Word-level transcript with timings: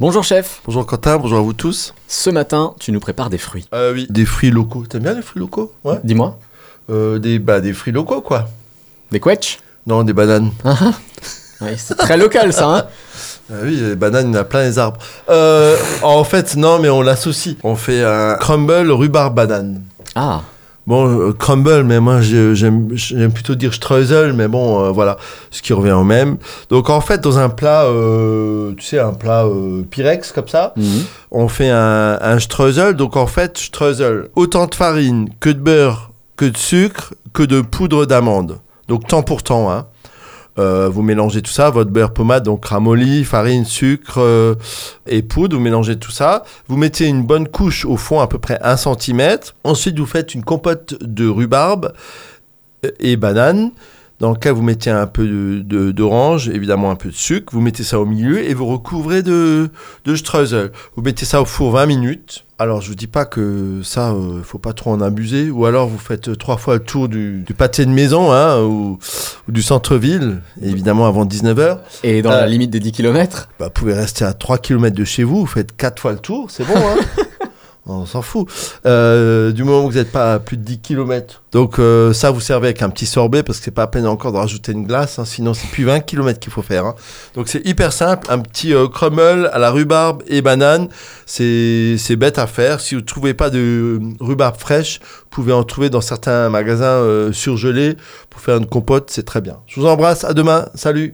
Bonjour 0.00 0.24
chef, 0.24 0.60
Bonjour 0.66 0.84
Quentin, 0.86 1.18
bonjour 1.18 1.38
à 1.38 1.42
vous 1.42 1.52
tous. 1.52 1.94
ce 2.08 2.28
matin 2.28 2.74
tu 2.80 2.90
nous 2.90 2.98
prépares 2.98 3.30
des 3.30 3.38
fruits. 3.38 3.68
Euh, 3.72 3.92
oui. 3.94 4.08
Des 4.10 4.24
fruits 4.24 4.50
locaux. 4.50 4.84
T'aimes 4.88 5.04
bien 5.04 5.14
les 5.14 5.22
fruits 5.22 5.38
locaux? 5.38 5.72
Ouais. 5.84 6.00
Dis-moi, 6.02 6.36
Euh, 6.90 7.20
des, 7.20 7.38
bah, 7.38 7.60
des 7.60 7.72
fruits 7.72 7.92
locaux 7.92 8.20
quoi. 8.20 8.48
des 9.12 9.20
quetch? 9.20 9.60
Non, 9.86 10.02
des 10.02 10.12
bananes. 10.12 10.50
Oui, 11.60 11.68
c'est 11.78 11.94
très 11.94 12.16
local 12.16 12.52
ça, 12.52 12.66
hein 12.76 12.82
Ah 13.48 13.54
oui, 13.62 13.76
les 13.76 13.94
bananes, 13.94 14.30
il 14.30 14.34
y 14.34 14.36
en 14.36 14.40
a 14.40 14.44
plein 14.44 14.64
les 14.64 14.80
arbres. 14.80 14.98
Euh, 15.30 15.76
en 16.02 16.24
fait, 16.24 16.56
non, 16.56 16.80
mais 16.80 16.88
on 16.88 17.00
l'associe. 17.00 17.54
On 17.62 17.76
fait 17.76 18.02
un 18.02 18.34
crumble 18.34 18.90
rhubarbe 18.90 19.36
banane. 19.36 19.80
Ah, 20.16 20.42
Bon, 20.86 21.08
euh, 21.08 21.32
crumble, 21.32 21.82
mais 21.84 21.98
moi 21.98 22.20
j'aime 22.20 22.88
plutôt 23.32 23.54
dire 23.54 23.72
streusel, 23.72 24.34
mais 24.34 24.48
bon, 24.48 24.84
euh, 24.84 24.90
voilà, 24.90 25.16
ce 25.50 25.62
qui 25.62 25.72
revient 25.72 25.92
au 25.92 26.04
même. 26.04 26.36
Donc 26.68 26.90
en 26.90 27.00
fait, 27.00 27.22
dans 27.22 27.38
un 27.38 27.48
plat, 27.48 27.84
euh, 27.84 28.74
tu 28.76 28.84
sais, 28.84 28.98
un 28.98 29.14
plat 29.14 29.46
euh, 29.46 29.82
Pyrex 29.88 30.30
comme 30.32 30.48
ça, 30.48 30.74
mhm. 30.76 31.04
on 31.30 31.48
fait 31.48 31.70
un, 31.70 32.18
un 32.20 32.38
streusel. 32.38 32.94
Donc 32.94 33.16
en 33.16 33.26
fait, 33.26 33.56
streusel, 33.56 34.28
autant 34.36 34.66
de 34.66 34.74
farine 34.74 35.30
que 35.40 35.48
de 35.48 35.58
beurre, 35.58 36.10
que 36.36 36.44
de 36.44 36.56
sucre, 36.56 37.14
que 37.32 37.42
de 37.42 37.62
poudre 37.62 38.04
d'amande. 38.04 38.58
Donc 38.88 39.06
temps 39.06 39.22
pour 39.22 39.42
temps. 39.42 39.70
Hein. 39.72 39.86
Euh, 40.58 40.88
vous 40.88 41.02
mélangez 41.02 41.42
tout 41.42 41.50
ça, 41.50 41.70
votre 41.70 41.90
beurre 41.90 42.12
pommade, 42.12 42.44
donc 42.44 42.64
ramolli, 42.64 43.24
farine, 43.24 43.64
sucre 43.64 44.18
euh, 44.18 44.54
et 45.06 45.22
poudre. 45.22 45.56
Vous 45.56 45.62
mélangez 45.62 45.96
tout 45.96 46.10
ça. 46.10 46.44
Vous 46.68 46.76
mettez 46.76 47.06
une 47.06 47.22
bonne 47.22 47.48
couche 47.48 47.84
au 47.84 47.96
fond, 47.96 48.20
à 48.20 48.28
peu 48.28 48.38
près 48.38 48.58
1 48.62 48.76
cm. 48.76 49.38
Ensuite, 49.64 49.98
vous 49.98 50.06
faites 50.06 50.34
une 50.34 50.44
compote 50.44 50.94
de 51.00 51.28
rhubarbe 51.28 51.92
euh, 52.84 52.90
et 53.00 53.16
banane 53.16 53.72
dans 54.20 54.30
lequel 54.30 54.52
vous 54.52 54.62
mettez 54.62 54.90
un 54.90 55.06
peu 55.06 55.62
d'orange, 55.64 56.48
évidemment 56.48 56.90
un 56.90 56.94
peu 56.94 57.08
de 57.08 57.14
sucre, 57.14 57.52
vous 57.52 57.60
mettez 57.60 57.82
ça 57.82 57.98
au 58.00 58.06
milieu 58.06 58.38
et 58.42 58.54
vous 58.54 58.66
recouvrez 58.66 59.22
de, 59.22 59.70
de 60.04 60.16
streusel. 60.16 60.70
Vous 60.96 61.02
mettez 61.02 61.24
ça 61.24 61.42
au 61.42 61.44
four 61.44 61.72
20 61.72 61.86
minutes. 61.86 62.44
Alors 62.60 62.80
je 62.80 62.88
vous 62.88 62.94
dis 62.94 63.08
pas 63.08 63.24
que 63.24 63.80
ça, 63.82 64.12
euh, 64.12 64.40
faut 64.44 64.58
pas 64.58 64.72
trop 64.72 64.92
en 64.92 65.00
abuser, 65.00 65.50
ou 65.50 65.66
alors 65.66 65.88
vous 65.88 65.98
faites 65.98 66.28
euh, 66.28 66.36
trois 66.36 66.56
fois 66.56 66.74
le 66.74 66.80
tour 66.80 67.08
du, 67.08 67.42
du 67.44 67.52
pâté 67.52 67.84
de 67.84 67.90
maison 67.90 68.30
hein, 68.32 68.62
ou, 68.62 68.98
ou 69.48 69.52
du 69.52 69.60
centre-ville, 69.62 70.40
évidemment 70.62 71.06
avant 71.08 71.24
19h. 71.26 71.78
Et 72.04 72.22
dans 72.22 72.30
Euh. 72.30 72.40
la 72.40 72.46
limite 72.46 72.70
des 72.70 72.78
10 72.78 72.92
km 72.92 73.48
Bah, 73.58 73.66
vous 73.66 73.72
pouvez 73.72 73.94
rester 73.94 74.24
à 74.24 74.32
3 74.32 74.58
km 74.58 74.94
de 74.94 75.04
chez 75.04 75.24
vous, 75.24 75.40
vous 75.40 75.46
faites 75.46 75.76
4 75.76 76.00
fois 76.00 76.12
le 76.12 76.18
tour, 76.18 76.48
c'est 76.50 76.64
bon, 76.64 76.76
hein 76.76 77.24
On 77.86 78.06
s'en 78.06 78.22
fout. 78.22 78.48
Euh, 78.86 79.52
du 79.52 79.62
moment 79.62 79.84
où 79.84 79.90
vous 79.90 79.96
n'êtes 79.98 80.10
pas 80.10 80.34
à 80.34 80.38
plus 80.38 80.56
de 80.56 80.62
10 80.62 80.78
km. 80.78 81.42
Donc 81.52 81.78
euh, 81.78 82.12
ça, 82.14 82.30
vous 82.30 82.40
servez 82.40 82.68
avec 82.68 82.80
un 82.82 82.88
petit 82.88 83.04
sorbet 83.04 83.42
parce 83.42 83.58
que 83.58 83.64
c'est 83.66 83.70
pas 83.70 83.82
à 83.82 83.86
peine 83.86 84.06
encore 84.06 84.32
de 84.32 84.38
rajouter 84.38 84.72
une 84.72 84.86
glace, 84.86 85.18
hein, 85.18 85.24
sinon 85.26 85.52
c'est 85.52 85.68
plus 85.68 85.84
20 85.84 86.00
km 86.00 86.40
qu'il 86.40 86.50
faut 86.50 86.62
faire. 86.62 86.86
hein. 86.86 86.94
Donc 87.34 87.48
c'est 87.48 87.64
hyper 87.66 87.92
simple, 87.92 88.26
un 88.30 88.38
petit 88.38 88.72
euh, 88.72 88.88
crumble 88.88 89.50
à 89.52 89.58
la 89.58 89.70
rhubarbe 89.70 90.22
et 90.26 90.40
banane, 90.40 90.88
c'est 91.26 92.16
bête 92.16 92.38
à 92.38 92.46
faire. 92.46 92.80
Si 92.80 92.94
vous 92.94 93.02
ne 93.02 93.06
trouvez 93.06 93.34
pas 93.34 93.50
de 93.50 94.00
rhubarbe 94.18 94.56
fraîche, 94.56 95.00
vous 95.00 95.28
pouvez 95.42 95.52
en 95.52 95.62
trouver 95.62 95.90
dans 95.90 96.00
certains 96.00 96.48
magasins 96.48 96.84
euh, 96.86 97.32
surgelés 97.32 97.96
pour 98.30 98.40
faire 98.40 98.56
une 98.56 98.66
compote, 98.66 99.10
c'est 99.10 99.24
très 99.26 99.40
bien. 99.42 99.58
Je 99.66 99.78
vous 99.78 99.86
embrasse, 99.86 100.24
à 100.24 100.32
demain, 100.32 100.66
salut 100.74 101.12